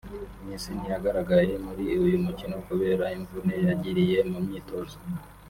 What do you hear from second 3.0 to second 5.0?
imvune yagiriye mu myitozo